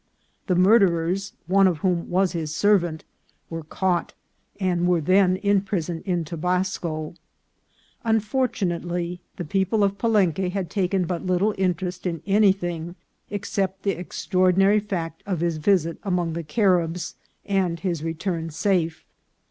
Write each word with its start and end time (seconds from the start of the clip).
The 0.47 0.55
murderers, 0.55 1.33
one 1.45 1.67
of 1.67 1.77
whom 1.85 2.09
was 2.09 2.31
his 2.31 2.51
servant, 2.55 3.03
were 3.51 3.61
caught, 3.63 4.15
and 4.59 4.87
were 4.87 4.99
then 4.99 5.35
in 5.35 5.61
prison 5.61 6.01
in 6.07 6.25
Tobasco. 6.25 7.13
Unfortu 8.03 8.65
nately, 8.69 9.19
the 9.35 9.45
people 9.45 9.83
of 9.83 9.99
Palenque 9.99 10.49
had 10.49 10.71
taken 10.71 11.05
but 11.05 11.27
little 11.27 11.51
in 11.51 11.75
terest 11.75 12.07
in 12.07 12.23
anything 12.25 12.95
except 13.29 13.83
the 13.83 13.91
extraordinary 13.91 14.79
fact 14.79 15.21
of 15.27 15.39
his 15.41 15.57
visit 15.57 15.99
among 16.01 16.33
the 16.33 16.41
Caribs 16.41 17.13
and 17.45 17.81
his 17.81 18.03
return 18.03 18.49
safe. 18.49 19.05